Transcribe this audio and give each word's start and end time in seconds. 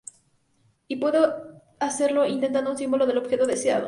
Y 0.87 0.95
puede 0.95 1.19
hacerlo 1.79 2.25
inventando 2.25 2.71
un 2.71 2.77
símbolo 2.79 3.05
del 3.05 3.19
objeto 3.19 3.45
deseado. 3.45 3.79